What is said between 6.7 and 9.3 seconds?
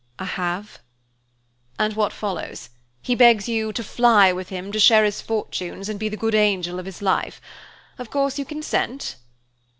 of his life.' Of course you consent?"